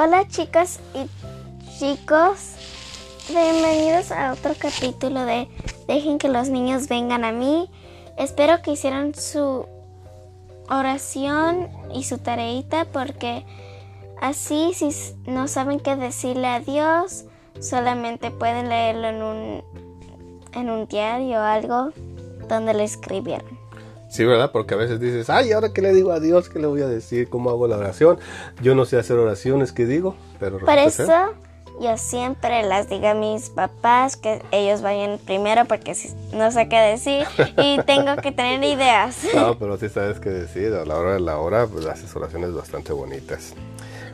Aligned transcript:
Hola 0.00 0.28
chicas 0.28 0.78
y 0.94 1.08
chicos, 1.76 2.54
bienvenidos 3.28 4.12
a 4.12 4.32
otro 4.32 4.54
capítulo 4.56 5.24
de 5.24 5.48
Dejen 5.88 6.18
que 6.18 6.28
los 6.28 6.50
niños 6.50 6.86
vengan 6.86 7.24
a 7.24 7.32
mí. 7.32 7.68
Espero 8.16 8.62
que 8.62 8.70
hicieron 8.70 9.12
su 9.16 9.66
oración 10.70 11.68
y 11.92 12.04
su 12.04 12.18
tareita 12.18 12.84
porque 12.84 13.44
así 14.20 14.72
si 14.72 14.90
no 15.26 15.48
saben 15.48 15.80
qué 15.80 15.96
decirle 15.96 16.46
a 16.46 16.60
Dios, 16.60 17.24
solamente 17.58 18.30
pueden 18.30 18.68
leerlo 18.68 19.08
en 19.08 19.22
un, 19.24 19.64
en 20.52 20.70
un 20.70 20.86
diario 20.86 21.38
o 21.40 21.42
algo 21.42 21.90
donde 22.48 22.72
le 22.72 22.84
escribieron. 22.84 23.57
Sí, 24.08 24.24
¿verdad? 24.24 24.50
Porque 24.52 24.74
a 24.74 24.76
veces 24.76 25.00
dices, 25.00 25.28
ay, 25.28 25.52
¿ahora 25.52 25.72
qué 25.72 25.82
le 25.82 25.92
digo 25.92 26.12
a 26.12 26.20
Dios? 26.20 26.48
¿Qué 26.48 26.58
le 26.58 26.66
voy 26.66 26.80
a 26.80 26.88
decir? 26.88 27.28
¿Cómo 27.28 27.50
hago 27.50 27.66
la 27.68 27.76
oración? 27.76 28.18
Yo 28.62 28.74
no 28.74 28.84
sé 28.84 28.98
hacer 28.98 29.18
oraciones, 29.18 29.72
¿qué 29.72 29.84
digo? 29.84 30.16
Pero 30.40 30.58
Por 30.58 30.78
eso 30.78 31.34
yo 31.80 31.96
siempre 31.96 32.62
las 32.64 32.88
digo 32.88 33.06
a 33.06 33.14
mis 33.14 33.50
papás 33.50 34.16
que 34.16 34.42
ellos 34.50 34.82
vayan 34.82 35.18
primero 35.18 35.64
porque 35.66 35.94
no 36.32 36.50
sé 36.50 36.68
qué 36.68 36.76
decir 36.76 37.26
y 37.56 37.78
tengo 37.86 38.16
que 38.16 38.32
tener 38.32 38.62
ideas. 38.64 39.18
No, 39.34 39.58
pero 39.58 39.76
sí 39.76 39.88
sabes 39.88 40.18
qué 40.18 40.30
decir. 40.30 40.72
A 40.74 40.84
la 40.84 40.96
hora 40.96 41.14
de 41.14 41.20
la 41.20 41.38
hora, 41.38 41.66
pues 41.66 41.86
haces 41.86 42.14
oraciones 42.16 42.52
bastante 42.52 42.92
bonitas. 42.92 43.54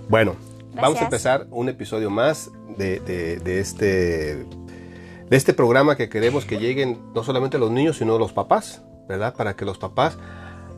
Bueno, 0.08 0.36
vamos 0.74 1.00
a 1.00 1.04
empezar 1.04 1.46
un 1.50 1.68
episodio 1.68 2.10
más 2.10 2.50
de, 2.76 3.00
de, 3.00 3.60
este, 3.60 4.44
de 4.44 5.36
este 5.36 5.54
programa 5.54 5.96
que 5.96 6.08
queremos 6.08 6.44
que 6.44 6.58
lleguen 6.58 6.98
no 7.14 7.24
solamente 7.24 7.58
los 7.58 7.70
niños, 7.70 7.96
sino 7.96 8.18
los 8.18 8.32
papás. 8.32 8.82
¿Verdad? 9.08 9.34
Para 9.34 9.54
que 9.54 9.64
los 9.64 9.78
papás 9.78 10.18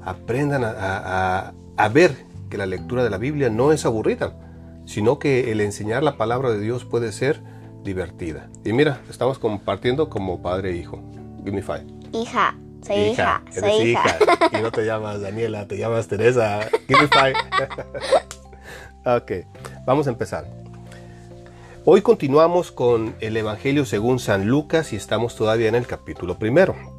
aprendan 0.05 0.63
a, 0.65 1.53
ver 1.93 2.17
que 2.49 2.59
la 2.59 2.67
lectura 2.67 3.03
de 3.05 3.11
la 3.11 3.19
Biblia 3.19 3.51
no 3.51 3.73
es 3.73 3.85
aburrida, 3.85 4.35
sino 4.85 5.19
que 5.19 5.51
el 5.53 5.61
enseñar 5.61 6.03
la 6.03 6.17
palabra 6.17 6.51
de 6.51 6.61
Dios 6.61 6.85
puede 6.85 7.13
ser 7.13 7.43
divertida. 7.83 8.49
Y 8.65 8.73
mira, 8.73 9.01
estamos 9.11 9.39
compartiendo 9.39 10.09
como 10.09 10.43
padre 10.43 10.71
e 10.71 10.77
hijo. 10.77 11.03
Give 11.39 11.53
me 11.53 11.63
five. 11.63 11.87
Hija. 12.13 12.57
Soy 12.87 12.97
hija, 12.97 13.43
soy 13.51 13.91
hija. 13.91 14.19
Y 14.53 14.63
no 14.63 14.71
te 14.71 14.85
llamas 14.85 15.21
Daniela, 15.21 15.67
te 15.67 15.77
llamas 15.77 16.07
Teresa. 16.07 16.61
Give 16.87 17.01
me 17.01 17.09
five. 17.09 17.35
ok, 19.17 19.33
vamos 19.85 20.07
a 20.07 20.11
empezar. 20.11 20.47
Hoy 21.85 22.03
continuamos 22.03 22.71
con 22.71 23.17
el 23.21 23.37
Evangelio 23.37 23.85
según 23.87 24.21
San 24.21 24.47
Lucas 24.47 24.93
y 24.93 24.97
estamos 24.97 25.35
todavía 25.35 25.69
en 25.69 25.75
el 25.75 25.87
capítulo 25.87 26.39
primero. 26.39 26.96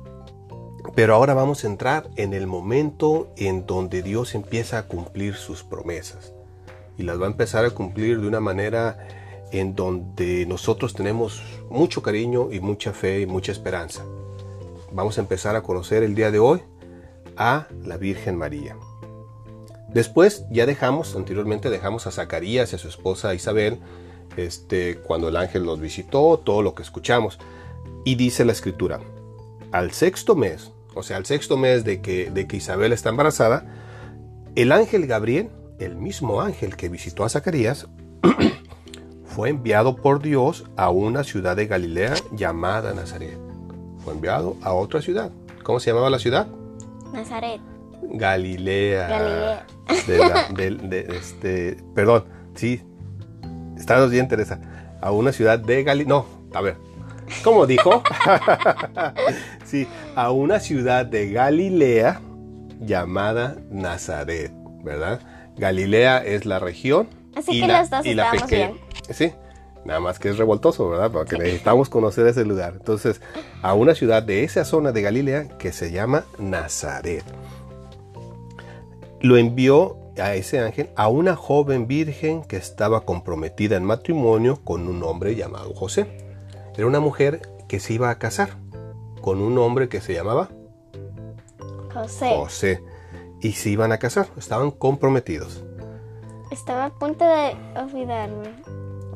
Pero 0.97 1.13
ahora 1.13 1.35
vamos 1.35 1.63
a 1.63 1.67
entrar 1.67 2.09
en 2.15 2.33
el 2.33 2.47
momento 2.47 3.31
en 3.37 3.67
donde 3.67 4.01
Dios 4.01 4.33
empieza 4.33 4.79
a 4.79 4.87
cumplir 4.87 5.35
sus 5.35 5.61
promesas. 5.61 6.33
Y 6.97 7.03
las 7.03 7.21
va 7.21 7.27
a 7.27 7.29
empezar 7.29 7.65
a 7.65 7.69
cumplir 7.69 8.19
de 8.19 8.27
una 8.27 8.39
manera 8.39 9.07
en 9.51 9.75
donde 9.75 10.47
nosotros 10.47 10.95
tenemos 10.95 11.43
mucho 11.69 12.01
cariño 12.01 12.51
y 12.51 12.61
mucha 12.61 12.93
fe 12.93 13.21
y 13.21 13.27
mucha 13.27 13.51
esperanza. 13.51 14.05
Vamos 14.91 15.19
a 15.19 15.21
empezar 15.21 15.55
a 15.55 15.61
conocer 15.61 16.01
el 16.01 16.15
día 16.15 16.31
de 16.31 16.39
hoy 16.39 16.63
a 17.35 17.67
la 17.85 17.97
Virgen 17.97 18.35
María. 18.35 18.75
Después 19.89 20.45
ya 20.49 20.65
dejamos, 20.65 21.15
anteriormente 21.15 21.69
dejamos 21.69 22.07
a 22.07 22.11
Zacarías 22.11 22.73
y 22.73 22.75
a 22.75 22.79
su 22.79 22.87
esposa 22.87 23.35
Isabel, 23.35 23.77
este, 24.35 24.97
cuando 24.97 25.29
el 25.29 25.35
ángel 25.35 25.63
los 25.63 25.79
visitó, 25.79 26.41
todo 26.43 26.63
lo 26.63 26.73
que 26.73 26.81
escuchamos. 26.81 27.37
Y 28.03 28.15
dice 28.15 28.45
la 28.45 28.53
escritura, 28.53 28.99
al 29.71 29.91
sexto 29.91 30.35
mes, 30.35 30.71
o 30.97 31.03
sea, 31.03 31.17
al 31.17 31.25
sexto 31.25 31.57
mes 31.57 31.83
de 31.83 32.01
que, 32.01 32.31
de 32.31 32.47
que 32.47 32.57
Isabel 32.57 32.91
está 32.91 33.09
embarazada, 33.09 33.65
el 34.55 34.71
ángel 34.71 35.05
Gabriel, 35.05 35.49
el 35.79 35.95
mismo 35.95 36.41
ángel 36.41 36.75
que 36.75 36.89
visitó 36.89 37.23
a 37.23 37.29
Zacarías, 37.29 37.87
fue 39.25 39.49
enviado 39.49 39.95
por 39.95 40.21
Dios 40.21 40.65
a 40.75 40.89
una 40.89 41.23
ciudad 41.23 41.55
de 41.55 41.67
Galilea 41.67 42.15
llamada 42.31 42.93
Nazaret. 42.93 43.37
Fue 44.03 44.13
enviado 44.13 44.57
a 44.61 44.73
otra 44.73 45.01
ciudad. 45.01 45.31
¿Cómo 45.63 45.79
se 45.79 45.91
llamaba 45.91 46.09
la 46.09 46.19
ciudad? 46.19 46.47
Nazaret. 47.13 47.61
Galilea. 48.01 49.07
Galilea. 49.07 49.65
De 50.55 51.07
este, 51.15 51.77
perdón, 51.93 52.25
sí. 52.55 52.81
Estamos 53.77 54.09
bien, 54.09 54.27
Teresa. 54.27 54.59
A 55.01 55.11
una 55.11 55.31
ciudad 55.31 55.59
de 55.59 55.83
Galilea. 55.83 56.09
No, 56.09 56.25
a 56.53 56.61
ver, 56.61 56.77
¿Cómo 57.43 57.65
dijo? 57.65 58.03
sí, 59.67 59.87
a 60.15 60.31
una 60.31 60.59
ciudad 60.59 61.05
de 61.05 61.31
Galilea 61.31 62.21
llamada 62.79 63.57
Nazaret, 63.69 64.51
¿verdad? 64.83 65.19
Galilea 65.57 66.23
es 66.23 66.45
la 66.45 66.59
región. 66.59 67.07
Así 67.35 67.61
que 67.61 67.67
los 67.67 67.89
dos 67.89 68.05
y 68.05 68.13
la 68.13 68.31
pequeña. 68.31 68.73
Sí, 69.09 69.33
nada 69.85 69.99
más 69.99 70.19
que 70.19 70.29
es 70.29 70.37
revoltoso, 70.37 70.89
¿verdad? 70.89 71.11
Porque 71.11 71.37
necesitamos 71.37 71.89
conocer 71.89 72.27
ese 72.27 72.45
lugar. 72.45 72.73
Entonces, 72.77 73.21
a 73.61 73.73
una 73.73 73.95
ciudad 73.95 74.23
de 74.23 74.43
esa 74.43 74.65
zona 74.65 74.91
de 74.91 75.01
Galilea 75.01 75.57
que 75.57 75.71
se 75.71 75.91
llama 75.91 76.25
Nazaret. 76.39 77.23
Lo 79.21 79.37
envió 79.37 79.97
a 80.17 80.35
ese 80.35 80.59
ángel 80.59 80.89
a 80.95 81.07
una 81.09 81.35
joven 81.35 81.87
virgen 81.87 82.43
que 82.43 82.57
estaba 82.57 83.01
comprometida 83.01 83.77
en 83.77 83.83
matrimonio 83.83 84.59
con 84.63 84.87
un 84.87 85.03
hombre 85.03 85.35
llamado 85.35 85.73
José. 85.73 86.07
Era 86.75 86.87
una 86.87 86.99
mujer 86.99 87.41
que 87.67 87.79
se 87.79 87.93
iba 87.93 88.09
a 88.09 88.19
casar 88.19 88.57
con 89.27 89.41
un 89.41 89.57
hombre 89.57 89.89
que 89.89 89.99
se 89.99 90.13
llamaba 90.13 90.47
José. 91.93 92.33
José. 92.33 92.83
Y 93.41 93.51
se 93.51 93.71
iban 93.71 93.91
a 93.91 93.97
casar, 93.97 94.29
estaban 94.37 94.71
comprometidos. 94.71 95.65
Estaba 96.49 96.85
a 96.85 96.89
punto 96.91 97.25
de 97.25 97.57
olvidarme 97.75 98.53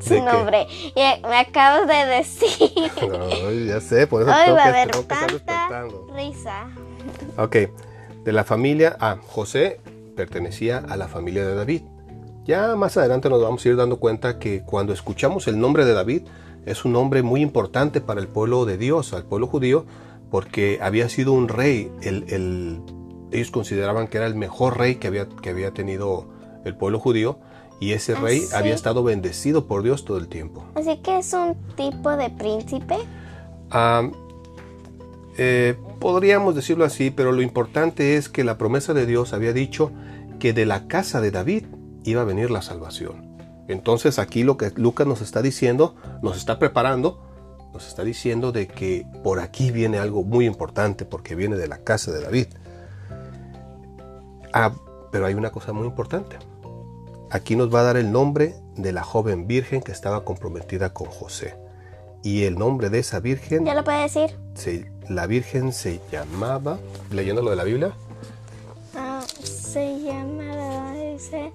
su 0.01 0.21
nombre. 0.21 0.67
Y 0.69 0.99
me 1.25 1.37
acabas 1.37 1.87
de 1.87 2.05
decir. 2.17 2.91
No, 3.07 3.51
ya 3.51 3.79
sé, 3.79 4.05
por 4.05 4.23
eso 4.23 4.31
Hoy 4.31 4.47
tengo 4.47 4.57
va 4.57 4.63
que, 4.63 4.69
a 4.69 4.73
haber 4.73 4.91
tanta 5.05 5.87
risa. 6.13 6.69
Ok, 7.37 7.55
de 8.25 8.31
la 8.33 8.43
familia, 8.43 8.97
ah, 8.99 9.15
José 9.25 9.79
pertenecía 10.17 10.79
a 10.89 10.97
la 10.97 11.07
familia 11.07 11.47
de 11.47 11.55
David. 11.55 11.83
Ya 12.43 12.75
más 12.75 12.97
adelante 12.97 13.29
nos 13.29 13.41
vamos 13.41 13.65
a 13.65 13.69
ir 13.69 13.77
dando 13.77 13.97
cuenta 13.97 14.39
que 14.39 14.63
cuando 14.63 14.91
escuchamos 14.91 15.47
el 15.47 15.57
nombre 15.57 15.85
de 15.85 15.93
David, 15.93 16.23
es 16.65 16.85
un 16.85 16.93
nombre 16.93 17.23
muy 17.23 17.41
importante 17.41 18.01
para 18.01 18.21
el 18.21 18.27
pueblo 18.27 18.65
de 18.65 18.77
Dios, 18.77 19.13
al 19.13 19.23
pueblo 19.23 19.47
judío, 19.47 19.85
porque 20.29 20.79
había 20.81 21.09
sido 21.09 21.33
un 21.33 21.47
rey. 21.47 21.91
El, 22.01 22.81
ellos 23.31 23.51
consideraban 23.51 24.07
que 24.07 24.17
era 24.17 24.27
el 24.27 24.35
mejor 24.35 24.77
rey 24.77 24.95
que 24.95 25.07
había, 25.07 25.27
que 25.27 25.49
había 25.49 25.71
tenido 25.71 26.29
el 26.65 26.75
pueblo 26.75 26.99
judío 26.99 27.39
y 27.79 27.93
ese 27.93 28.13
rey 28.13 28.43
¿Ah, 28.53 28.59
había 28.59 28.75
estado 28.75 29.03
bendecido 29.03 29.65
por 29.65 29.81
Dios 29.81 30.05
todo 30.05 30.17
el 30.17 30.27
tiempo. 30.27 30.63
Así 30.75 30.97
que 30.97 31.17
es 31.17 31.33
un 31.33 31.55
tipo 31.75 32.15
de 32.15 32.29
príncipe. 32.29 32.95
Eh, 35.37 35.75
podríamos 35.99 36.53
decirlo 36.53 36.85
así, 36.85 37.09
pero 37.09 37.31
lo 37.31 37.41
importante 37.41 38.17
es 38.17 38.29
que 38.29 38.43
la 38.43 38.57
promesa 38.57 38.93
de 38.93 39.07
Dios 39.07 39.33
había 39.33 39.53
dicho 39.53 39.91
que 40.39 40.53
de 40.53 40.65
la 40.65 40.87
casa 40.87 41.21
de 41.21 41.31
David 41.31 41.65
iba 42.03 42.21
a 42.21 42.25
venir 42.25 42.51
la 42.51 42.61
salvación. 42.61 43.30
Entonces 43.71 44.19
aquí 44.19 44.43
lo 44.43 44.57
que 44.57 44.71
Lucas 44.75 45.07
nos 45.07 45.21
está 45.21 45.41
diciendo, 45.41 45.95
nos 46.21 46.37
está 46.37 46.59
preparando, 46.59 47.23
nos 47.73 47.87
está 47.87 48.03
diciendo 48.03 48.51
de 48.51 48.67
que 48.67 49.05
por 49.23 49.39
aquí 49.39 49.71
viene 49.71 49.97
algo 49.97 50.23
muy 50.23 50.45
importante 50.45 51.05
porque 51.05 51.35
viene 51.35 51.55
de 51.55 51.67
la 51.67 51.77
casa 51.77 52.11
de 52.11 52.21
David. 52.21 52.47
Ah, 54.53 54.73
pero 55.11 55.25
hay 55.25 55.33
una 55.33 55.51
cosa 55.51 55.71
muy 55.71 55.87
importante. 55.87 56.37
Aquí 57.29 57.55
nos 57.55 57.73
va 57.73 57.79
a 57.79 57.83
dar 57.83 57.97
el 57.97 58.11
nombre 58.11 58.55
de 58.75 58.91
la 58.91 59.03
joven 59.03 59.47
virgen 59.47 59.81
que 59.81 59.93
estaba 59.93 60.25
comprometida 60.25 60.93
con 60.93 61.07
José. 61.07 61.55
Y 62.23 62.43
el 62.43 62.57
nombre 62.57 62.89
de 62.89 62.99
esa 62.99 63.19
virgen... 63.19 63.65
¿Ya 63.65 63.73
lo 63.73 63.83
puede 63.83 64.01
decir? 64.01 64.37
Sí, 64.53 64.85
la 65.07 65.27
virgen 65.27 65.71
se 65.71 66.01
llamaba, 66.11 66.77
leyendo 67.09 67.41
lo 67.41 67.49
de 67.51 67.55
la 67.55 67.63
Biblia. 67.63 67.93
Ah, 68.95 69.23
se 69.43 69.97
llamaba, 70.01 70.93
dice, 70.93 71.53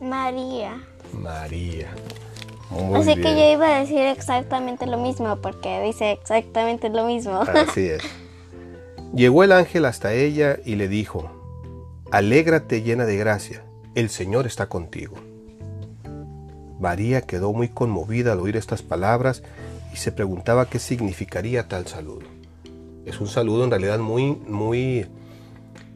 María. 0.00 0.80
María. 1.16 1.88
Así 2.94 3.14
que 3.14 3.22
yo 3.22 3.52
iba 3.52 3.76
a 3.76 3.80
decir 3.80 4.00
exactamente 4.00 4.86
lo 4.86 4.98
mismo, 4.98 5.36
porque 5.36 5.80
dice 5.82 6.12
exactamente 6.12 6.88
lo 6.88 7.06
mismo. 7.06 7.40
Así 7.40 7.88
es. 7.88 8.02
Llegó 9.14 9.44
el 9.44 9.52
ángel 9.52 9.84
hasta 9.84 10.12
ella 10.12 10.58
y 10.64 10.74
le 10.74 10.88
dijo, 10.88 11.30
Alégrate 12.10 12.82
llena 12.82 13.06
de 13.06 13.16
gracia, 13.16 13.64
el 13.94 14.10
Señor 14.10 14.46
está 14.46 14.68
contigo. 14.68 15.16
María 16.78 17.22
quedó 17.22 17.52
muy 17.52 17.68
conmovida 17.68 18.32
al 18.32 18.40
oír 18.40 18.56
estas 18.56 18.82
palabras 18.82 19.42
y 19.92 19.96
se 19.96 20.12
preguntaba 20.12 20.68
qué 20.68 20.78
significaría 20.78 21.68
tal 21.68 21.86
saludo. 21.86 22.26
Es 23.06 23.20
un 23.20 23.28
saludo 23.28 23.64
en 23.64 23.70
realidad 23.70 23.98
muy, 23.98 24.36
muy 24.46 25.06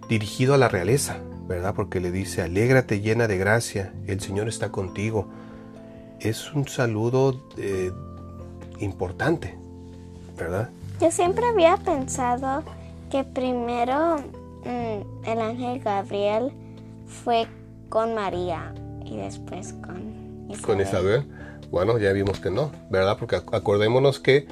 dirigido 0.09 0.55
a 0.55 0.59
la 0.59 0.69
realeza, 0.69 1.19
¿verdad? 1.51 1.75
Porque 1.75 1.99
le 1.99 2.13
dice, 2.13 2.43
alégrate 2.43 3.01
llena 3.01 3.27
de 3.27 3.37
gracia, 3.37 3.93
el 4.07 4.21
Señor 4.21 4.47
está 4.47 4.71
contigo. 4.71 5.27
Es 6.21 6.53
un 6.53 6.69
saludo 6.69 7.45
eh, 7.59 7.91
importante, 8.79 9.59
¿verdad? 10.39 10.71
Yo 11.01 11.11
siempre 11.11 11.45
había 11.45 11.77
pensado 11.77 12.63
que 13.11 13.25
primero 13.25 14.19
mm, 14.65 15.27
el 15.27 15.41
ángel 15.41 15.81
Gabriel 15.81 16.53
fue 17.25 17.49
con 17.89 18.15
María 18.15 18.73
y 19.05 19.17
después 19.17 19.73
con 19.73 20.55
con 20.65 20.81
Isabel. 20.81 21.27
Bueno, 21.73 21.99
ya 21.99 22.13
vimos 22.13 22.39
que 22.39 22.53
no, 22.53 22.71
¿verdad? 22.91 23.17
Porque 23.19 23.35
acordémonos 23.35 24.21
que 24.21 24.47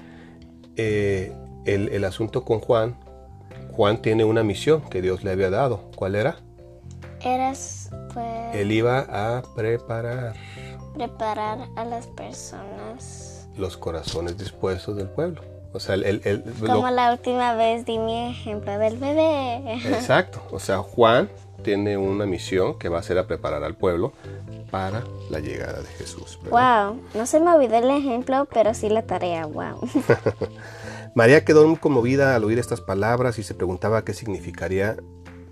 eh, 0.74 1.32
el, 1.64 1.90
el 1.90 2.04
asunto 2.04 2.44
con 2.44 2.58
Juan, 2.58 2.96
Juan 3.70 4.02
tiene 4.02 4.24
una 4.24 4.42
misión 4.42 4.80
que 4.90 5.00
Dios 5.00 5.22
le 5.22 5.30
había 5.30 5.50
dado. 5.50 5.90
¿Cuál 5.94 6.16
era? 6.16 6.47
Eras, 7.20 7.90
pues... 8.12 8.54
Él 8.54 8.72
iba 8.72 9.00
a 9.00 9.42
preparar. 9.54 10.34
Preparar 10.94 11.68
a 11.76 11.84
las 11.84 12.06
personas. 12.08 13.48
Los 13.56 13.76
corazones 13.76 14.38
dispuestos 14.38 14.96
del 14.96 15.08
pueblo. 15.08 15.42
O 15.72 15.80
sea, 15.80 15.94
el, 15.96 16.22
el, 16.24 16.42
Como 16.64 16.90
la 16.90 17.12
última 17.12 17.54
vez 17.54 17.84
di 17.84 17.98
mi 17.98 18.30
ejemplo 18.30 18.78
del 18.78 18.96
bebé. 18.96 19.74
Exacto. 19.74 20.42
O 20.50 20.58
sea, 20.58 20.78
Juan 20.78 21.28
tiene 21.62 21.96
una 21.96 22.24
misión 22.24 22.78
que 22.78 22.88
va 22.88 22.98
a 22.98 23.02
ser 23.02 23.18
a 23.18 23.26
preparar 23.26 23.64
al 23.64 23.74
pueblo 23.74 24.12
para 24.70 25.04
la 25.30 25.40
llegada 25.40 25.80
de 25.80 25.88
Jesús. 25.88 26.38
Wow, 26.50 27.00
no 27.14 27.26
se 27.26 27.40
me 27.40 27.52
olvidó 27.52 27.76
el 27.76 27.90
ejemplo, 27.90 28.46
pero 28.52 28.74
sí 28.74 28.88
la 28.88 29.02
tarea, 29.02 29.46
wow. 29.46 29.80
María 31.14 31.44
quedó 31.44 31.66
muy 31.66 31.78
conmovida 31.78 32.34
al 32.34 32.44
oír 32.44 32.58
estas 32.58 32.80
palabras 32.80 33.38
y 33.38 33.42
se 33.42 33.54
preguntaba 33.54 34.04
qué 34.04 34.14
significaría 34.14 34.96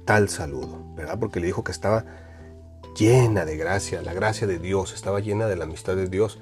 tal 0.06 0.30
saludo, 0.30 0.80
¿verdad? 0.94 1.18
Porque 1.18 1.40
le 1.40 1.46
dijo 1.48 1.62
que 1.62 1.72
estaba 1.72 2.04
llena 2.96 3.44
de 3.44 3.56
gracia, 3.58 4.00
la 4.00 4.14
gracia 4.14 4.46
de 4.46 4.58
Dios, 4.58 4.94
estaba 4.94 5.20
llena 5.20 5.46
de 5.46 5.56
la 5.56 5.64
amistad 5.64 5.96
de 5.96 6.08
Dios. 6.08 6.38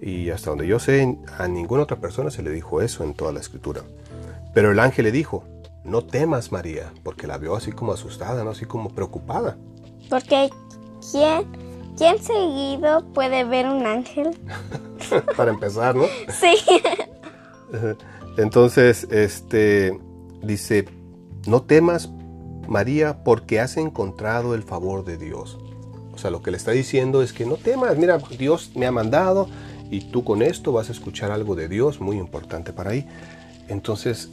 Y 0.00 0.30
hasta 0.30 0.50
donde 0.50 0.66
yo 0.66 0.78
sé, 0.78 1.18
a 1.38 1.48
ninguna 1.48 1.82
otra 1.82 1.98
persona 1.98 2.30
se 2.30 2.42
le 2.42 2.50
dijo 2.50 2.80
eso 2.80 3.04
en 3.04 3.14
toda 3.14 3.32
la 3.32 3.40
escritura. 3.40 3.82
Pero 4.54 4.70
el 4.70 4.78
ángel 4.78 5.04
le 5.04 5.12
dijo, 5.12 5.44
no 5.82 6.04
temas 6.04 6.52
María, 6.52 6.92
porque 7.02 7.26
la 7.26 7.36
vio 7.36 7.56
así 7.56 7.72
como 7.72 7.92
asustada, 7.92 8.44
¿no? 8.44 8.50
así 8.50 8.64
como 8.64 8.90
preocupada. 8.90 9.56
Porque 10.08 10.50
¿quién, 11.10 11.44
quién 11.96 12.22
seguido 12.22 13.04
puede 13.12 13.44
ver 13.44 13.66
un 13.66 13.86
ángel? 13.86 14.30
Para 15.36 15.50
empezar, 15.50 15.94
¿no? 15.96 16.04
Sí. 16.28 16.54
Entonces, 18.36 19.08
este 19.10 19.98
dice, 20.42 20.84
no 21.46 21.62
temas 21.62 22.08
María 22.68 23.24
porque 23.24 23.60
has 23.60 23.76
encontrado 23.76 24.54
el 24.54 24.62
favor 24.62 25.04
de 25.04 25.16
Dios. 25.16 25.58
O 26.12 26.18
sea, 26.18 26.30
lo 26.30 26.42
que 26.42 26.50
le 26.50 26.56
está 26.56 26.70
diciendo 26.70 27.22
es 27.22 27.32
que 27.32 27.44
no 27.44 27.56
temas, 27.56 27.96
mira, 27.96 28.18
Dios 28.38 28.70
me 28.74 28.86
ha 28.86 28.92
mandado 28.92 29.48
y 29.90 30.00
tú 30.00 30.24
con 30.24 30.42
esto 30.42 30.72
vas 30.72 30.88
a 30.88 30.92
escuchar 30.92 31.30
algo 31.30 31.54
de 31.54 31.68
Dios 31.68 32.00
muy 32.00 32.16
importante 32.18 32.72
para 32.72 32.90
ahí. 32.90 33.06
Entonces, 33.68 34.28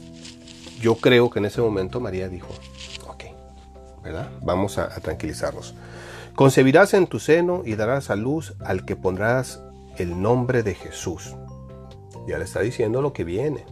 yo 0.80 0.96
creo 0.96 1.30
que 1.30 1.38
en 1.38 1.46
ese 1.46 1.60
momento 1.60 2.00
María 2.00 2.28
dijo, 2.28 2.48
ok, 3.08 3.24
¿verdad? 4.02 4.30
Vamos 4.42 4.78
a, 4.78 4.88
tranquilizarnos. 5.00 5.74
Concebirás 6.34 6.94
en 6.94 7.06
tu 7.06 7.18
seno 7.18 7.62
y 7.64 7.74
darás 7.74 8.10
a 8.10 8.16
luz 8.16 8.54
al 8.64 8.84
que 8.84 8.96
pondrás 8.96 9.60
el 9.96 10.20
nombre 10.20 10.62
de 10.62 10.74
Jesús. 10.74 11.34
Ya 12.26 12.38
le 12.38 12.44
está 12.44 12.60
diciendo 12.60 13.02
lo 13.02 13.12
que 13.12 13.24
viene. 13.24 13.64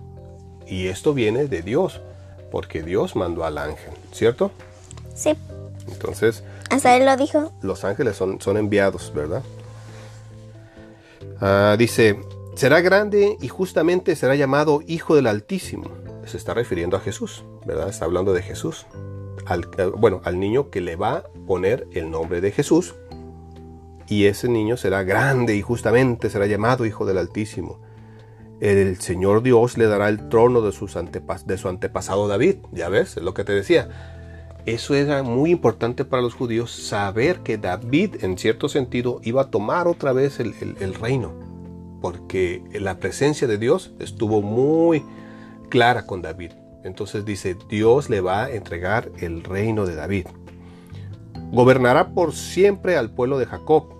Y 0.66 0.86
esto 0.86 1.14
viene 1.14 1.46
de 1.46 1.62
Dios, 1.62 2.00
porque 2.50 2.82
Dios 2.82 3.16
mandó 3.16 3.44
al 3.44 3.58
ángel, 3.58 3.92
¿cierto? 4.12 4.50
Sí. 5.14 5.36
Entonces... 5.88 6.42
Hasta 6.70 6.96
él 6.96 7.04
lo 7.04 7.16
dijo. 7.16 7.52
Los 7.62 7.84
ángeles 7.84 8.16
son, 8.16 8.40
son 8.40 8.56
enviados, 8.56 9.12
¿verdad? 9.14 9.42
Ah, 11.40 11.76
dice, 11.78 12.20
será 12.54 12.80
grande 12.80 13.36
y 13.40 13.48
justamente 13.48 14.14
será 14.16 14.34
llamado 14.34 14.80
Hijo 14.86 15.16
del 15.16 15.26
Altísimo. 15.26 15.90
Se 16.26 16.36
está 16.36 16.54
refiriendo 16.54 16.96
a 16.96 17.00
Jesús, 17.00 17.44
¿verdad? 17.66 17.88
Está 17.88 18.04
hablando 18.04 18.32
de 18.32 18.42
Jesús. 18.42 18.86
Al, 19.46 19.68
eh, 19.78 19.90
bueno, 19.96 20.20
al 20.24 20.38
niño 20.38 20.70
que 20.70 20.80
le 20.80 20.96
va 20.96 21.12
a 21.12 21.22
poner 21.46 21.88
el 21.92 22.10
nombre 22.10 22.40
de 22.40 22.52
Jesús. 22.52 22.94
Y 24.06 24.26
ese 24.26 24.48
niño 24.48 24.76
será 24.76 25.02
grande 25.02 25.56
y 25.56 25.62
justamente 25.62 26.30
será 26.30 26.46
llamado 26.46 26.84
Hijo 26.84 27.06
del 27.06 27.18
Altísimo 27.18 27.80
el 28.60 29.00
Señor 29.00 29.42
Dios 29.42 29.78
le 29.78 29.86
dará 29.86 30.08
el 30.08 30.28
trono 30.28 30.60
de, 30.60 30.72
su 30.72 30.88
antepasado 31.68 32.28
David. 32.28 32.56
Ya 32.72 32.88
ves, 32.88 33.16
es 33.16 33.22
lo 33.22 33.34
que 33.34 33.44
te 33.44 33.52
decía. 33.52 33.88
Eso 34.66 34.94
era 34.94 35.22
muy 35.22 35.50
importante 35.50 36.04
para 36.04 36.22
los 36.22 36.34
judíos, 36.34 36.70
saber 36.70 37.40
que 37.40 37.56
David, 37.56 38.22
en 38.22 38.36
cierto 38.36 38.68
sentido, 38.68 39.20
iba 39.24 39.42
a 39.42 39.50
tomar 39.50 39.88
otra 39.88 40.12
vez 40.12 40.38
el, 40.38 40.54
el 40.80 40.94
reino, 40.94 41.32
porque 42.02 42.62
la 42.74 42.98
presencia 42.98 43.48
de 43.48 43.56
Dios 43.56 43.92
estuvo 43.98 44.42
muy 44.42 45.02
clara 45.70 46.06
con 46.06 46.20
David. 46.20 46.52
Entonces 46.84 47.24
dice, 47.24 47.56
Dios 47.68 48.10
le 48.10 48.20
va 48.20 48.44
a 48.44 48.50
entregar 48.50 49.10
el 49.18 49.42
reino 49.42 49.86
de 49.86 49.94
David. 49.94 50.26
Gobernará 51.52 52.10
por 52.10 52.34
siempre 52.34 52.98
al 52.98 53.10
pueblo 53.10 53.38
de 53.38 53.46
Jacob, 53.46 53.94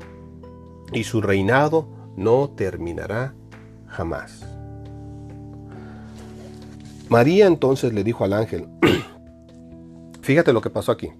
y 0.92 1.04
su 1.04 1.22
reinado 1.22 1.88
no 2.16 2.50
terminará 2.50 3.34
jamás. 3.90 4.40
María 7.08 7.46
entonces 7.46 7.92
le 7.92 8.04
dijo 8.04 8.24
al 8.24 8.32
ángel, 8.32 8.68
fíjate 10.22 10.52
lo 10.52 10.60
que 10.60 10.70
pasó 10.70 10.92
aquí, 10.92 11.12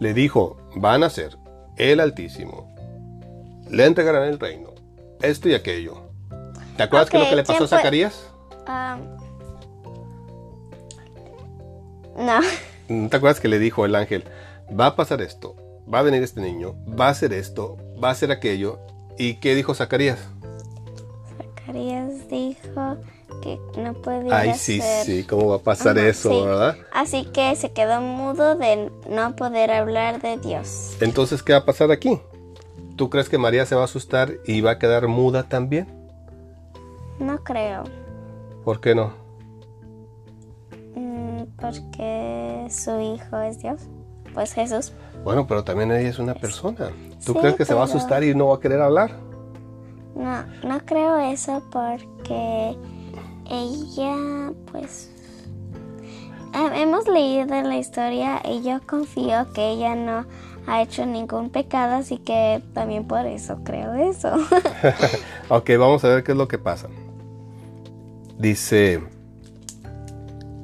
le 0.00 0.14
dijo, 0.14 0.56
van 0.76 1.02
a 1.02 1.10
ser 1.10 1.36
el 1.76 2.00
Altísimo, 2.00 2.74
le 3.70 3.84
entregarán 3.84 4.28
el 4.28 4.40
reino, 4.40 4.70
esto 5.20 5.48
y 5.48 5.54
aquello. 5.54 6.08
¿Te 6.76 6.84
acuerdas 6.84 7.10
que 7.10 7.18
lo 7.18 7.28
que 7.28 7.36
le 7.36 7.44
pasó 7.44 7.64
a 7.64 7.68
Zacarías? 7.68 8.30
no. 12.16 12.40
¿Te 13.08 13.16
acuerdas 13.16 13.40
que 13.40 13.48
le 13.48 13.58
dijo 13.58 13.84
el 13.84 13.94
ángel, 13.94 14.24
va 14.78 14.86
a 14.86 14.96
pasar 14.96 15.20
esto, 15.20 15.54
va 15.92 15.98
a 15.98 16.02
venir 16.02 16.22
este 16.22 16.40
niño, 16.40 16.74
va 16.98 17.08
a 17.08 17.10
hacer 17.10 17.32
esto, 17.34 17.76
va 18.02 18.08
a 18.08 18.12
hacer 18.12 18.32
aquello? 18.32 18.78
¿Y 19.18 19.34
qué 19.34 19.54
dijo 19.54 19.74
Zacarías? 19.74 20.18
Zacarías 21.68 22.28
dijo 22.30 22.96
que 23.42 23.60
no 23.76 23.92
podía 23.92 24.38
Ay, 24.38 24.54
sí, 24.54 24.80
sí, 25.04 25.24
¿cómo 25.24 25.48
va 25.48 25.56
a 25.56 25.58
pasar 25.58 25.98
eso, 25.98 26.46
verdad? 26.46 26.76
Así 26.92 27.26
que 27.26 27.54
se 27.56 27.72
quedó 27.72 28.00
mudo 28.00 28.56
de 28.56 28.90
no 29.10 29.36
poder 29.36 29.70
hablar 29.70 30.22
de 30.22 30.38
Dios. 30.38 30.96
Entonces, 31.00 31.42
¿qué 31.42 31.52
va 31.52 31.58
a 31.58 31.64
pasar 31.66 31.90
aquí? 31.90 32.20
¿Tú 32.96 33.10
crees 33.10 33.28
que 33.28 33.36
María 33.36 33.66
se 33.66 33.74
va 33.74 33.82
a 33.82 33.84
asustar 33.84 34.32
y 34.46 34.62
va 34.62 34.72
a 34.72 34.78
quedar 34.78 35.08
muda 35.08 35.42
también? 35.42 35.86
No 37.20 37.44
creo. 37.44 37.84
¿Por 38.64 38.80
qué 38.80 38.94
no? 38.94 39.12
Mm, 40.94 41.42
porque 41.60 42.66
su 42.70 42.98
hijo 42.98 43.40
es 43.40 43.60
Dios. 43.60 43.82
Pues 44.32 44.54
Jesús. 44.54 44.92
Bueno, 45.22 45.46
pero 45.46 45.64
también 45.64 45.92
ella 45.92 46.08
es 46.08 46.18
una 46.18 46.34
persona. 46.34 46.90
¿Tú 47.26 47.34
crees 47.34 47.56
que 47.56 47.66
se 47.66 47.74
va 47.74 47.82
a 47.82 47.84
asustar 47.84 48.24
y 48.24 48.34
no 48.34 48.48
va 48.48 48.56
a 48.56 48.60
querer 48.60 48.80
hablar? 48.80 49.27
No, 50.18 50.44
no 50.64 50.80
creo 50.84 51.16
eso 51.16 51.62
porque 51.70 52.76
ella, 53.48 54.52
pues, 54.72 55.10
hemos 56.74 57.06
leído 57.06 57.46
la 57.46 57.78
historia 57.78 58.42
y 58.44 58.62
yo 58.62 58.80
confío 58.84 59.52
que 59.52 59.70
ella 59.70 59.94
no 59.94 60.26
ha 60.66 60.82
hecho 60.82 61.06
ningún 61.06 61.50
pecado, 61.50 61.94
así 61.94 62.18
que 62.18 62.60
también 62.74 63.06
por 63.06 63.26
eso 63.26 63.60
creo 63.64 63.94
eso. 63.94 64.28
ok, 65.48 65.70
vamos 65.78 66.04
a 66.04 66.08
ver 66.08 66.24
qué 66.24 66.32
es 66.32 66.38
lo 66.38 66.48
que 66.48 66.58
pasa. 66.58 66.88
Dice, 68.38 69.00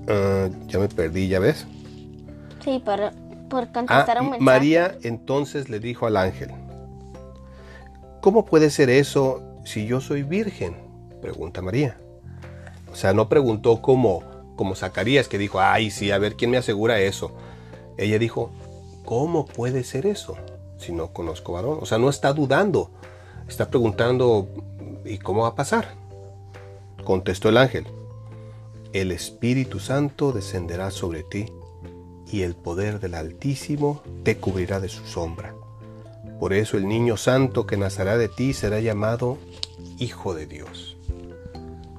ah, 0.08 0.49
ya 0.66 0.80
me 0.80 0.88
perdí, 0.88 1.28
¿ya 1.28 1.38
ves? 1.38 1.64
Sí, 2.64 2.82
por, 2.84 3.12
por 3.49 3.70
contestar 3.73 4.18
ah, 4.18 4.20
un 4.20 4.30
mensaje. 4.30 4.44
María 4.44 4.99
entonces 5.04 5.70
le 5.70 5.78
dijo 5.78 6.06
al 6.06 6.16
ángel, 6.16 6.50
¿cómo 8.25 8.47
puede 8.47 8.71
ser 8.71 8.88
eso 8.88 9.43
si 9.66 9.87
yo 9.87 10.00
soy 10.00 10.23
virgen? 10.23 10.75
Pregunta 11.21 11.61
María. 11.61 12.00
O 12.90 12.97
sea, 12.97 13.12
no 13.12 13.28
preguntó 13.28 13.83
como, 13.83 14.23
como 14.57 14.75
Zacarías 14.75 15.28
que 15.28 15.37
dijo, 15.37 15.61
ay, 15.61 15.90
sí, 15.90 16.11
a 16.11 16.16
ver 16.16 16.35
quién 16.35 16.50
me 16.50 16.57
asegura 16.57 16.99
eso. 17.00 17.33
Ella 17.99 18.19
dijo, 18.19 18.50
¿cómo 19.04 19.45
puede 19.45 19.85
ser 19.85 20.07
eso 20.07 20.38
si 20.78 20.90
no 20.93 21.12
conozco 21.12 21.52
varón? 21.52 21.81
O 21.83 21.85
sea, 21.85 21.99
no 21.99 22.09
está 22.09 22.33
dudando, 22.33 22.90
está 23.47 23.69
preguntando, 23.69 24.49
¿y 25.04 25.19
cómo 25.19 25.43
va 25.43 25.49
a 25.49 25.54
pasar? 25.54 25.88
Contestó 27.04 27.50
el 27.50 27.59
ángel, 27.59 27.87
el 28.95 29.12
Espíritu 29.12 29.81
Santo 29.81 30.33
descenderá 30.33 30.90
sobre 30.90 31.25
ti 31.25 31.52
y 32.33 32.40
el 32.40 32.54
poder 32.54 33.00
del 33.00 33.16
Altísimo 33.16 34.00
te 34.23 34.38
cubrirá 34.38 34.81
de 34.81 34.88
su 34.88 35.04
sombra. 35.04 35.54
Por 36.38 36.53
eso 36.53 36.76
el 36.76 36.88
niño 36.88 37.17
santo 37.17 37.67
que 37.67 37.76
nacerá 37.76 38.19
de 38.19 38.29
ti 38.29 38.53
será 38.53 38.81
llamado 38.81 39.38
Hijo 39.99 40.35
de 40.35 40.47
Dios. 40.47 40.97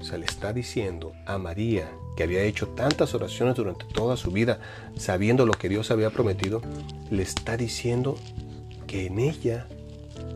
Se 0.02 0.18
le 0.18 0.26
está 0.26 0.54
diciendo 0.54 1.14
a 1.26 1.38
María, 1.38 1.90
que 2.16 2.24
había 2.24 2.44
hecho 2.44 2.68
tantas 2.70 3.14
oraciones 3.14 3.56
durante 3.56 3.86
toda 3.86 4.18
su 4.18 4.32
vida, 4.32 4.60
sabiendo 4.98 5.46
lo 5.46 5.54
que 5.54 5.70
Dios 5.70 5.92
había 5.92 6.10
prometido, 6.10 6.62
le 7.10 7.24
está 7.24 7.58
diciendo 7.58 8.16
que 8.88 9.08
en 9.08 9.20
ella 9.20 9.68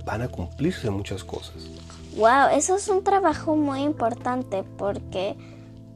van 0.06 0.22
a 0.22 0.28
cumplirse 0.28 0.90
muchas 0.90 1.24
cosas. 1.24 1.70
Wow, 2.16 2.50
eso 2.54 2.76
es 2.76 2.88
un 2.88 3.04
trabajo 3.04 3.56
muy 3.56 3.82
importante 3.82 4.64
porque 4.78 5.36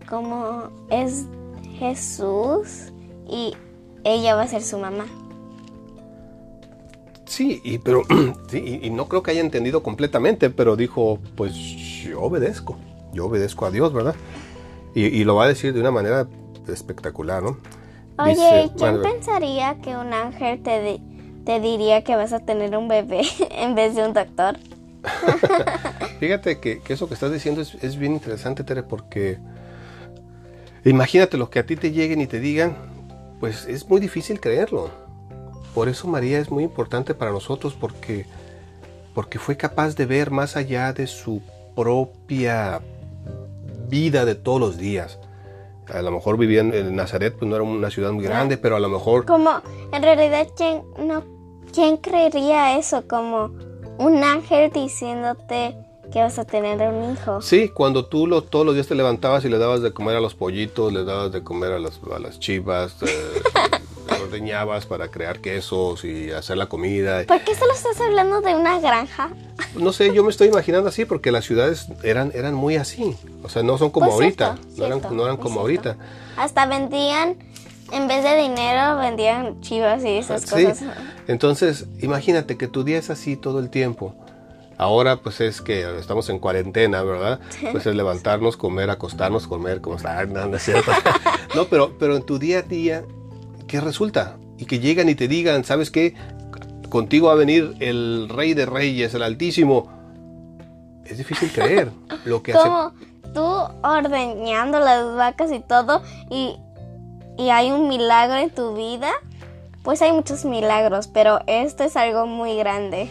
como 0.07 0.69
es 0.89 1.25
Jesús 1.79 2.91
y 3.27 3.53
ella 4.03 4.35
va 4.35 4.43
a 4.43 4.47
ser 4.47 4.61
su 4.61 4.77
mamá. 4.77 5.05
Sí, 7.33 7.61
y, 7.63 7.79
pero, 7.79 8.03
sí, 8.47 8.79
y, 8.83 8.91
no 8.91 9.07
creo 9.07 9.23
que 9.23 9.31
haya 9.31 9.41
entendido 9.41 9.81
completamente, 9.81 10.51
pero 10.51 10.75
dijo, 10.75 11.17
pues 11.35 11.55
yo 11.55 12.21
obedezco, 12.21 12.77
yo 13.11 13.25
obedezco 13.25 13.65
a 13.65 13.71
Dios, 13.71 13.91
¿verdad? 13.91 14.13
Y, 14.93 15.23
lo 15.23 15.33
va 15.33 15.45
a 15.45 15.47
decir 15.47 15.73
de 15.73 15.79
una 15.79 15.89
manera 15.89 16.27
espectacular, 16.67 17.41
¿no? 17.41 17.57
Oye, 18.19 18.69
¿quién 18.77 19.01
pensaría 19.01 19.81
que 19.81 19.97
un 19.97 20.13
ángel 20.13 20.61
te, 20.61 21.01
te 21.43 21.59
diría 21.59 22.03
que 22.03 22.15
vas 22.15 22.33
a 22.33 22.39
tener 22.39 22.77
un 22.77 22.87
bebé 22.87 23.23
en 23.49 23.73
vez 23.73 23.95
de 23.95 24.05
un 24.05 24.13
doctor? 24.13 24.59
Fíjate 26.19 26.59
que, 26.59 26.83
eso 26.87 27.07
que 27.07 27.15
estás 27.15 27.31
diciendo 27.31 27.61
es, 27.61 27.73
es, 27.81 27.97
bien 27.97 28.13
interesante, 28.13 28.63
Tere, 28.63 28.83
porque 28.83 29.39
imagínate 30.85 31.37
lo 31.37 31.49
que 31.49 31.57
a 31.57 31.65
ti 31.65 31.77
te 31.77 31.91
lleguen 31.91 32.21
y 32.21 32.27
te 32.27 32.39
digan, 32.39 32.75
pues 33.39 33.65
es 33.65 33.89
muy 33.89 33.99
difícil 33.99 34.39
creerlo. 34.39 35.02
Por 35.73 35.89
eso 35.89 36.07
María 36.07 36.39
es 36.39 36.51
muy 36.51 36.63
importante 36.63 37.13
para 37.13 37.31
nosotros 37.31 37.75
porque, 37.79 38.25
porque 39.13 39.39
fue 39.39 39.57
capaz 39.57 39.95
de 39.95 40.05
ver 40.05 40.31
más 40.31 40.55
allá 40.55 40.93
de 40.93 41.07
su 41.07 41.41
propia 41.75 42.81
vida 43.89 44.25
de 44.25 44.35
todos 44.35 44.59
los 44.59 44.77
días. 44.77 45.19
A 45.93 46.01
lo 46.01 46.11
mejor 46.11 46.37
vivía 46.37 46.61
en 46.61 46.95
Nazaret, 46.95 47.35
pues 47.37 47.49
no 47.49 47.55
era 47.55 47.63
una 47.63 47.89
ciudad 47.89 48.11
muy 48.11 48.23
grande, 48.23 48.57
pero 48.57 48.75
a 48.75 48.79
lo 48.79 48.89
mejor... 48.89 49.25
Como, 49.25 49.61
en 49.91 50.01
realidad, 50.01 50.47
¿quién, 50.55 50.83
no, 50.97 51.23
¿quién 51.73 51.97
creería 51.97 52.77
eso? 52.77 53.05
Como 53.07 53.51
un 53.97 54.23
ángel 54.23 54.71
diciéndote 54.71 55.75
que 56.11 56.19
vas 56.19 56.37
a 56.37 56.45
tener 56.45 56.79
un 56.87 57.13
hijo. 57.13 57.41
Sí, 57.41 57.69
cuando 57.69 58.05
tú 58.05 58.27
lo, 58.27 58.43
todos 58.43 58.65
los 58.65 58.75
días 58.75 58.87
te 58.87 58.95
levantabas 58.95 59.43
y 59.45 59.49
le 59.49 59.57
dabas 59.57 59.81
de 59.81 59.91
comer 59.91 60.15
a 60.15 60.19
los 60.19 60.35
pollitos, 60.35 60.93
le 60.93 61.03
dabas 61.03 61.31
de 61.31 61.43
comer 61.43 61.71
a 61.73 61.79
las, 61.79 61.99
a 62.15 62.19
las 62.19 62.39
chivas, 62.39 62.95
eh, 63.01 63.41
ordeñabas 64.33 64.87
para 64.87 65.09
crear 65.09 65.39
quesos 65.39 66.03
y 66.03 66.31
hacer 66.31 66.57
la 66.57 66.65
comida. 66.65 67.23
¿Por 67.25 67.41
qué 67.41 67.53
solo 67.53 67.73
estás 67.73 68.01
hablando 68.01 68.41
de 68.41 68.55
una 68.55 68.79
granja? 68.79 69.29
No 69.75 69.93
sé, 69.93 70.11
yo 70.13 70.23
me 70.23 70.31
estoy 70.31 70.47
imaginando 70.47 70.89
así 70.89 71.05
porque 71.05 71.31
las 71.31 71.45
ciudades 71.45 71.87
eran, 72.01 72.31
eran 72.33 72.55
muy 72.55 72.75
así. 72.77 73.15
O 73.43 73.49
sea, 73.49 73.61
no 73.61 73.77
son 73.77 73.91
como 73.91 74.07
pues 74.07 74.15
ahorita. 74.15 74.57
no, 74.75 74.85
eran, 74.85 75.01
no 75.11 75.23
eran 75.25 75.37
como 75.37 75.59
ahorita. 75.59 75.97
Hasta 76.35 76.65
vendían, 76.65 77.35
en 77.91 78.07
vez 78.07 78.23
de 78.23 78.35
dinero, 78.37 78.97
vendían 78.97 79.61
chivas 79.61 80.03
y 80.03 80.17
esas 80.17 80.49
cosas. 80.49 80.81
Entonces, 81.27 81.85
imagínate 82.01 82.57
que 82.57 82.67
tu 82.67 82.83
día 82.83 82.97
es 82.97 83.11
así 83.11 83.37
todo 83.37 83.59
el 83.59 83.69
tiempo. 83.69 84.15
Ahora 84.79 85.17
pues 85.17 85.39
es 85.39 85.61
que 85.61 85.87
estamos 85.99 86.27
en 86.29 86.39
cuarentena, 86.39 87.03
¿verdad? 87.03 87.39
Pues 87.71 87.85
es 87.85 87.95
levantarnos, 87.95 88.57
comer, 88.57 88.89
acostarnos, 88.89 89.45
comer, 89.45 89.79
como 89.79 89.97
está, 89.97 90.25
no, 90.25 90.47
no 90.47 90.57
es 90.57 90.63
cierto. 90.63 90.91
no, 91.55 91.65
pero, 91.65 91.95
pero 91.99 92.15
en 92.15 92.23
tu 92.23 92.39
día 92.39 92.59
a 92.59 92.61
día, 92.63 93.05
¿qué 93.73 93.81
resulta? 93.81 94.37
Y 94.59 94.65
que 94.65 94.77
llegan 94.77 95.09
y 95.09 95.15
te 95.15 95.27
digan, 95.27 95.63
¿sabes 95.63 95.89
qué? 95.89 96.13
Contigo 96.89 97.25
va 97.29 97.33
a 97.33 97.37
venir 97.37 97.73
el 97.79 98.29
rey 98.29 98.53
de 98.53 98.67
reyes, 98.67 99.15
el 99.15 99.23
altísimo. 99.23 99.89
Es 101.03 101.17
difícil 101.17 101.51
creer 101.51 101.89
lo 102.25 102.43
que 102.43 102.53
hace. 102.53 102.69
Como 102.69 102.93
tú 103.33 103.41
ordeñando 103.83 104.79
las 104.79 105.15
vacas 105.15 105.51
y 105.51 105.59
todo, 105.59 106.03
y, 106.29 106.55
y 107.35 107.49
hay 107.49 107.71
un 107.71 107.87
milagro 107.87 108.35
en 108.35 108.51
tu 108.51 108.75
vida. 108.75 109.09
Pues 109.81 110.03
hay 110.03 110.11
muchos 110.11 110.45
milagros, 110.45 111.07
pero 111.07 111.39
esto 111.47 111.83
es 111.83 111.97
algo 111.97 112.27
muy 112.27 112.55
grande 112.55 113.09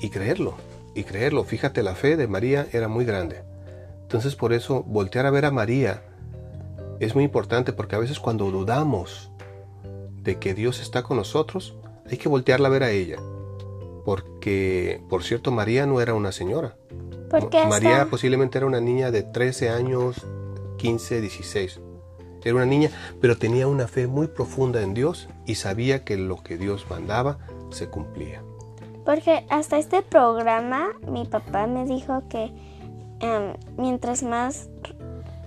y, 0.00 0.08
creerlo, 0.08 0.54
y 0.94 1.04
creerlo. 1.04 1.44
Fíjate, 1.44 1.82
la 1.82 1.94
fe 1.94 2.16
de 2.16 2.26
María 2.28 2.66
era 2.72 2.88
muy 2.88 3.04
grande. 3.04 3.42
Entonces 4.00 4.36
por 4.36 4.54
eso 4.54 4.84
voltear 4.84 5.26
a 5.26 5.30
ver 5.30 5.44
a 5.44 5.50
María 5.50 6.02
es 6.98 7.14
muy 7.14 7.24
importante 7.24 7.74
porque 7.74 7.96
a 7.96 7.98
veces 7.98 8.20
cuando 8.20 8.50
dudamos 8.50 9.29
de 10.22 10.38
que 10.38 10.54
Dios 10.54 10.80
está 10.80 11.02
con 11.02 11.16
nosotros, 11.16 11.76
hay 12.10 12.18
que 12.18 12.28
voltearla 12.28 12.68
a 12.68 12.70
ver 12.70 12.82
a 12.82 12.90
ella. 12.90 13.18
Porque, 14.04 15.02
por 15.08 15.22
cierto, 15.22 15.50
María 15.50 15.86
no 15.86 16.00
era 16.00 16.14
una 16.14 16.32
señora. 16.32 16.76
María 17.68 18.08
posiblemente 18.10 18.58
era 18.58 18.66
una 18.66 18.80
niña 18.80 19.10
de 19.10 19.22
13 19.22 19.70
años, 19.70 20.26
15, 20.78 21.20
16. 21.20 21.80
Era 22.42 22.54
una 22.54 22.66
niña, 22.66 22.90
pero 23.20 23.36
tenía 23.36 23.68
una 23.68 23.86
fe 23.86 24.06
muy 24.06 24.26
profunda 24.26 24.82
en 24.82 24.94
Dios 24.94 25.28
y 25.46 25.56
sabía 25.56 26.04
que 26.04 26.16
lo 26.16 26.42
que 26.42 26.56
Dios 26.56 26.86
mandaba 26.88 27.38
se 27.70 27.88
cumplía. 27.88 28.42
Porque 29.04 29.44
hasta 29.50 29.78
este 29.78 30.02
programa 30.02 30.92
mi 31.06 31.24
papá 31.26 31.66
me 31.66 31.84
dijo 31.84 32.22
que 32.28 32.52
em, 33.20 33.54
mientras 33.76 34.22
más 34.22 34.68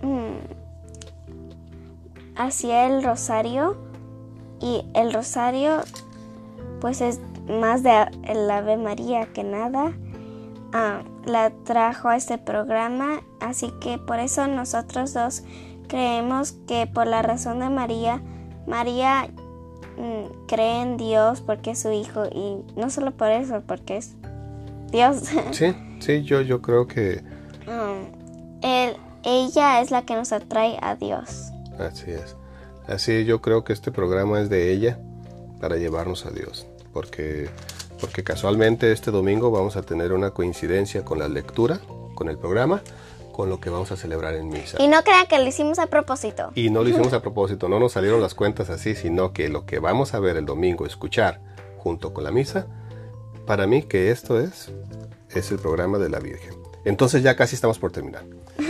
mm, 0.01 0.37
hacía 2.35 2.87
el 2.87 3.03
rosario 3.03 3.92
y 4.63 4.85
el 4.95 5.13
rosario 5.13 5.81
pues 6.81 7.01
es 7.01 7.19
más 7.47 7.83
de 7.83 7.91
el 8.23 8.49
Ave 8.49 8.77
María 8.77 9.27
que 9.33 9.43
nada, 9.43 9.93
ah, 10.73 11.03
la 11.25 11.51
trajo 11.63 12.09
a 12.09 12.15
este 12.15 12.37
programa, 12.37 13.21
así 13.39 13.71
que 13.79 13.97
por 13.97 14.19
eso 14.19 14.47
nosotros 14.47 15.13
dos 15.13 15.43
creemos 15.87 16.53
que 16.67 16.87
por 16.87 17.07
la 17.07 17.21
razón 17.21 17.59
de 17.59 17.69
María, 17.69 18.21
María 18.65 19.29
Mm, 19.97 20.47
cree 20.47 20.81
en 20.81 20.97
Dios 20.97 21.41
porque 21.41 21.71
es 21.71 21.79
su 21.79 21.91
hijo 21.91 22.25
y 22.25 22.57
no 22.75 22.89
solo 22.89 23.11
por 23.11 23.29
eso, 23.29 23.61
porque 23.65 23.97
es 23.97 24.15
Dios. 24.91 25.23
Sí, 25.51 25.75
sí, 25.99 26.23
yo, 26.23 26.41
yo 26.41 26.61
creo 26.61 26.87
que... 26.87 27.23
Um, 27.67 28.23
ella 29.25 29.81
es 29.81 29.91
la 29.91 30.01
que 30.01 30.15
nos 30.15 30.33
atrae 30.33 30.77
a 30.81 30.95
Dios. 30.95 31.51
Así 31.79 32.11
es. 32.11 32.35
Así 32.87 33.25
yo 33.25 33.41
creo 33.41 33.63
que 33.63 33.73
este 33.73 33.91
programa 33.91 34.41
es 34.41 34.49
de 34.49 34.71
ella 34.71 34.99
para 35.59 35.77
llevarnos 35.77 36.25
a 36.25 36.31
Dios. 36.31 36.67
Porque, 36.91 37.49
porque 37.99 38.23
casualmente 38.23 38.91
este 38.91 39.11
domingo 39.11 39.51
vamos 39.51 39.75
a 39.77 39.81
tener 39.81 40.13
una 40.13 40.31
coincidencia 40.31 41.03
con 41.03 41.19
la 41.19 41.27
lectura, 41.27 41.79
con 42.15 42.29
el 42.29 42.37
programa 42.37 42.81
con 43.33 43.49
lo 43.49 43.59
que 43.59 43.69
vamos 43.69 43.91
a 43.91 43.97
celebrar 43.97 44.35
en 44.35 44.47
misa. 44.47 44.77
Y 44.81 44.87
no 44.87 45.03
crean 45.03 45.27
que 45.27 45.37
lo 45.39 45.45
hicimos 45.45 45.79
a 45.79 45.87
propósito. 45.87 46.51
Y 46.55 46.69
no 46.69 46.83
lo 46.83 46.89
hicimos 46.89 47.11
a 47.13 47.21
propósito, 47.21 47.67
no 47.67 47.79
nos 47.79 47.91
salieron 47.91 48.21
las 48.21 48.35
cuentas 48.35 48.69
así, 48.69 48.95
sino 48.95 49.33
que 49.33 49.49
lo 49.49 49.65
que 49.65 49.79
vamos 49.79 50.13
a 50.13 50.19
ver 50.19 50.37
el 50.37 50.45
domingo, 50.45 50.85
escuchar 50.85 51.41
junto 51.77 52.13
con 52.13 52.23
la 52.23 52.31
misa, 52.31 52.67
para 53.45 53.67
mí 53.67 53.83
que 53.83 54.11
esto 54.11 54.39
es, 54.39 54.71
es 55.29 55.51
el 55.51 55.59
programa 55.59 55.97
de 55.97 56.09
la 56.09 56.19
Virgen. 56.19 56.53
Entonces 56.85 57.23
ya 57.23 57.35
casi 57.35 57.55
estamos 57.55 57.77
por 57.79 57.91
terminar. 57.91 58.23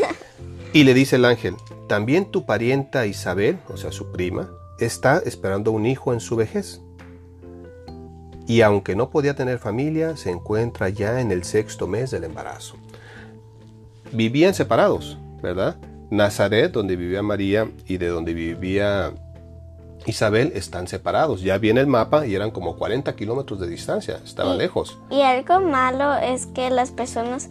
Y 0.76 0.86
le 0.86 0.96
dice 0.96 1.18
el 1.18 1.26
ángel, 1.26 1.56
también 1.88 2.32
tu 2.32 2.46
parienta 2.46 3.06
Isabel, 3.06 3.60
o 3.70 3.78
sea, 3.78 3.92
su 3.92 4.12
prima, 4.12 4.50
está 4.80 5.22
esperando 5.26 5.72
un 5.72 5.86
hijo 5.86 6.14
en 6.14 6.20
su 6.20 6.36
vejez. 6.36 6.82
Y 8.48 8.62
aunque 8.62 8.96
no 8.96 9.10
podía 9.10 9.36
tener 9.36 9.60
familia, 9.60 10.18
se 10.18 10.30
encuentra 10.30 10.90
ya 10.90 11.22
en 11.22 11.32
el 11.32 11.44
sexto 11.44 11.88
mes 11.88 12.12
del 12.12 12.26
embarazo 12.26 12.78
vivían 14.14 14.54
separados, 14.54 15.18
¿verdad? 15.42 15.76
Nazaret, 16.10 16.72
donde 16.72 16.96
vivía 16.96 17.22
María, 17.22 17.70
y 17.88 17.98
de 17.98 18.08
donde 18.08 18.34
vivía 18.34 19.12
Isabel 20.06 20.52
están 20.56 20.88
separados. 20.88 21.42
Ya 21.42 21.58
viene 21.58 21.82
el 21.82 21.88
mapa 21.88 22.26
y 22.28 22.36
eran 22.36 22.52
como 22.52 22.78
40 22.78 23.16
kilómetros 23.16 23.60
de 23.60 23.68
distancia, 23.68 24.20
estaba 24.24 24.56
lejos. 24.56 24.98
Y 25.10 25.22
algo 25.22 25.60
malo 25.60 26.14
es 26.16 26.46
que 26.46 26.70
las 26.70 26.92
personas, 26.92 27.50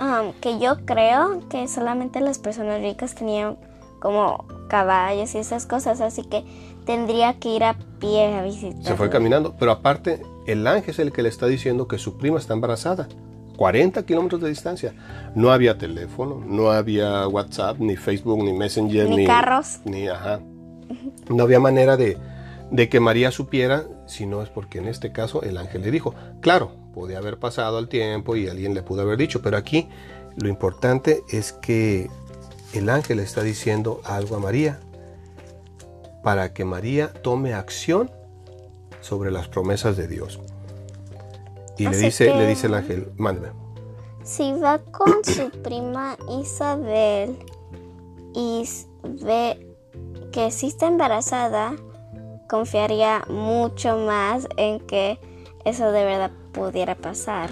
um, 0.00 0.32
que 0.40 0.58
yo 0.58 0.84
creo 0.84 1.40
que 1.48 1.68
solamente 1.68 2.20
las 2.20 2.38
personas 2.38 2.80
ricas 2.80 3.14
tenían 3.14 3.56
como 4.00 4.44
caballos 4.68 5.34
y 5.34 5.38
esas 5.38 5.66
cosas, 5.66 6.00
así 6.00 6.22
que 6.24 6.44
tendría 6.84 7.38
que 7.38 7.48
ir 7.50 7.64
a 7.64 7.76
pie 7.98 8.34
a 8.34 8.42
visitar. 8.42 8.84
Se 8.84 8.94
fue 8.94 9.08
caminando, 9.08 9.54
pero 9.58 9.72
aparte 9.72 10.22
el 10.46 10.66
ángel 10.66 10.90
es 10.90 10.98
el 10.98 11.12
que 11.12 11.22
le 11.22 11.28
está 11.28 11.46
diciendo 11.46 11.88
que 11.88 11.98
su 11.98 12.18
prima 12.18 12.38
está 12.38 12.54
embarazada. 12.54 13.08
40 13.56 14.04
kilómetros 14.04 14.40
de 14.40 14.48
distancia. 14.48 14.94
No 15.34 15.52
había 15.52 15.78
teléfono, 15.78 16.42
no 16.44 16.70
había 16.70 17.26
WhatsApp, 17.28 17.78
ni 17.78 17.96
Facebook, 17.96 18.42
ni 18.42 18.52
Messenger, 18.52 19.08
ni, 19.08 19.26
carros. 19.26 19.78
Ni, 19.84 20.08
ajá. 20.08 20.40
No 21.28 21.44
había 21.44 21.60
manera 21.60 21.96
de, 21.96 22.18
de 22.70 22.88
que 22.88 23.00
María 23.00 23.30
supiera, 23.30 23.84
si 24.06 24.26
no 24.26 24.42
es 24.42 24.48
porque 24.48 24.78
en 24.78 24.88
este 24.88 25.12
caso 25.12 25.42
el 25.42 25.56
ángel 25.56 25.82
le 25.82 25.90
dijo. 25.90 26.14
Claro, 26.40 26.72
podía 26.94 27.18
haber 27.18 27.38
pasado 27.38 27.78
el 27.78 27.88
tiempo 27.88 28.36
y 28.36 28.48
alguien 28.48 28.72
le 28.74 28.82
pudo 28.82 29.02
haber 29.02 29.18
dicho, 29.18 29.42
pero 29.42 29.56
aquí 29.56 29.88
lo 30.36 30.48
importante 30.48 31.22
es 31.28 31.52
que 31.52 32.08
el 32.72 32.88
ángel 32.88 33.20
está 33.20 33.42
diciendo 33.42 34.00
algo 34.04 34.36
a 34.36 34.40
María 34.40 34.80
para 36.22 36.54
que 36.54 36.64
María 36.64 37.12
tome 37.12 37.52
acción 37.54 38.10
sobre 39.00 39.30
las 39.30 39.48
promesas 39.48 39.96
de 39.96 40.08
Dios. 40.08 40.40
Y 41.76 41.88
le 41.88 41.96
dice, 41.96 42.34
le 42.34 42.46
dice 42.46 42.68
el 42.68 42.74
ángel, 42.74 43.12
mándame. 43.16 43.48
Si 44.22 44.52
va 44.52 44.78
con 44.78 45.22
su 45.24 45.50
prima 45.62 46.16
Isabel 46.40 47.36
y 48.34 48.66
ve 49.22 49.76
que 50.32 50.50
sí 50.50 50.68
está 50.68 50.86
embarazada, 50.86 51.74
confiaría 52.48 53.24
mucho 53.28 53.98
más 53.98 54.48
en 54.56 54.80
que 54.80 55.18
eso 55.64 55.92
de 55.92 56.04
verdad 56.04 56.30
pudiera 56.54 56.94
pasar. 56.94 57.50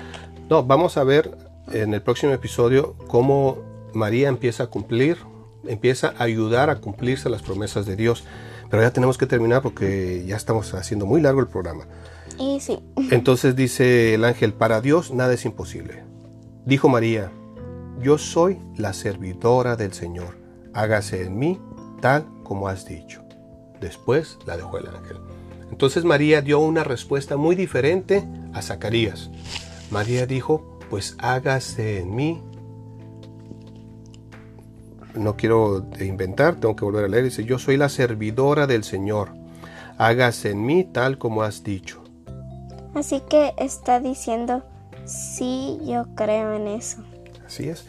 No, 0.49 0.65
vamos 0.65 0.97
a 0.97 1.05
ver 1.05 1.37
en 1.73 1.93
el 1.95 2.03
próximo 2.03 2.33
episodio 2.33 2.97
cómo 3.07 3.59
María 3.93 4.29
empieza 4.29 4.65
a 4.65 4.67
cumplir, 4.69 5.19
empieza 5.67 6.15
a 6.17 6.25
ayudar 6.25 6.71
a 6.71 6.81
cumplirse 6.81 7.29
las 7.29 7.43
promesas 7.43 7.85
de 7.87 7.97
Dios. 7.97 8.25
Pero 8.71 8.83
ya 8.83 8.93
tenemos 8.93 9.19
que 9.19 9.27
terminar 9.27 9.61
porque 9.61 10.25
ya 10.27 10.37
estamos 10.37 10.73
haciendo 10.73 11.05
muy 11.05 11.21
largo 11.21 11.41
el 11.41 11.49
programa. 11.49 11.87
Y 12.39 12.61
sí. 12.61 12.79
Entonces 13.11 13.55
dice 13.55 14.15
el 14.15 14.25
ángel, 14.25 14.55
para 14.55 14.81
Dios 14.81 15.13
nada 15.13 15.35
es 15.35 15.45
imposible. 15.45 16.05
Dijo 16.65 16.89
María, 16.89 17.31
yo 18.01 18.17
soy 18.17 18.59
la 18.77 18.95
servidora 18.95 19.77
del 19.77 19.93
Señor, 19.93 20.39
hágase 20.73 21.25
en 21.25 21.39
mí 21.39 21.61
tal 22.01 22.27
como 22.43 22.69
has 22.69 22.87
dicho. 22.87 23.23
Después 23.81 24.39
la 24.47 24.57
dejó 24.57 24.79
el 24.79 24.87
ángel. 24.87 25.19
Entonces 25.73 26.05
María 26.05 26.43
dio 26.43 26.61
una 26.61 26.85
respuesta 26.85 27.39
muy 27.39 27.57
diferente 27.57 28.29
a 28.53 28.61
Zacarías. 28.61 29.31
María 29.91 30.27
dijo, 30.27 30.79
pues 30.91 31.17
hágase 31.19 31.99
en 31.99 32.15
mí. 32.15 32.43
No 35.15 35.37
quiero 35.37 35.87
inventar, 35.99 36.57
tengo 36.57 36.77
que 36.77 36.85
volver 36.85 37.07
a 37.07 37.09
leer. 37.09 37.25
Dice, 37.25 37.45
yo 37.45 37.59
soy 37.59 37.79
la 37.79 37.89
servidora 37.89 38.67
del 38.67 38.85
Señor. 38.85 39.31
Hágase 39.97 40.51
en 40.51 40.65
mí 40.65 40.85
tal 40.85 41.17
como 41.17 41.43
has 41.43 41.65
dicho. 41.65 42.03
Así 42.95 43.23
que 43.29 43.55
está 43.57 43.99
diciendo, 43.99 44.63
sí, 45.07 45.79
yo 45.85 46.05
creo 46.15 46.53
en 46.53 46.69
eso. 46.69 46.99
Así 47.47 47.71
es. 47.71 47.87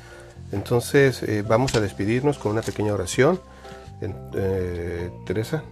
Entonces 0.54 1.22
eh, 1.24 1.44
vamos 1.46 1.75
a 1.75 1.82
despedirnos 1.82 2.40
con 2.40 2.54
una 2.54 2.62
pequeña 2.62 2.94
oración. 2.94 3.42
Eh, 4.02 5.12
Teresa. 5.25 5.63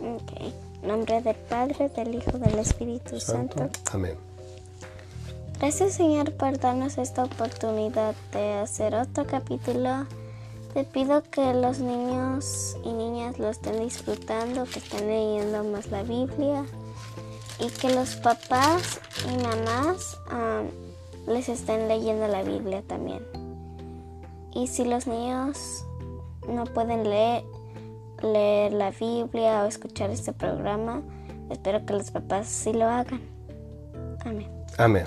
Ok. 0.00 0.69
Nombre 0.82 1.20
del 1.20 1.36
Padre, 1.36 1.88
del 1.90 2.14
Hijo, 2.14 2.38
del 2.38 2.58
Espíritu 2.58 3.20
Santo. 3.20 3.68
Amén. 3.92 4.16
Gracias 5.58 5.92
Señor 5.94 6.32
por 6.36 6.58
darnos 6.58 6.96
esta 6.96 7.24
oportunidad 7.24 8.14
de 8.32 8.54
hacer 8.54 8.94
otro 8.94 9.26
capítulo. 9.26 10.06
Te 10.72 10.84
pido 10.84 11.22
que 11.22 11.52
los 11.52 11.80
niños 11.80 12.76
y 12.84 12.92
niñas 12.92 13.38
lo 13.38 13.50
estén 13.50 13.80
disfrutando, 13.80 14.64
que 14.64 14.78
estén 14.78 15.06
leyendo 15.06 15.64
más 15.64 15.90
la 15.90 16.02
Biblia 16.02 16.64
y 17.58 17.68
que 17.68 17.94
los 17.94 18.16
papás 18.16 19.00
y 19.28 19.36
mamás 19.42 20.16
les 21.26 21.48
estén 21.48 21.88
leyendo 21.88 22.26
la 22.26 22.42
Biblia 22.42 22.82
también. 22.86 23.20
Y 24.54 24.68
si 24.68 24.84
los 24.84 25.06
niños 25.06 25.84
no 26.48 26.64
pueden 26.64 27.08
leer, 27.08 27.44
leer 28.22 28.72
la 28.72 28.90
Biblia 28.90 29.62
o 29.64 29.66
escuchar 29.66 30.10
este 30.10 30.32
programa, 30.32 31.02
espero 31.50 31.84
que 31.84 31.94
los 31.94 32.10
papás 32.10 32.46
sí 32.46 32.72
lo 32.72 32.86
hagan. 32.86 33.20
Amén. 34.24 34.48
Amén. 34.78 35.06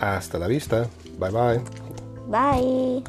Hasta 0.00 0.38
la 0.38 0.46
vista. 0.46 0.86
Bye 1.18 1.30
bye. 1.30 1.60
Bye. 2.28 3.04